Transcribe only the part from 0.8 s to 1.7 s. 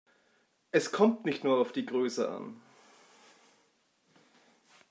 kommt nicht nur